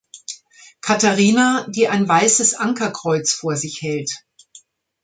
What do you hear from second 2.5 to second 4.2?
Ankerkreuz vor sich hält.